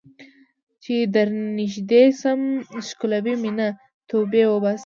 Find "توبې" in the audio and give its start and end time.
4.09-4.43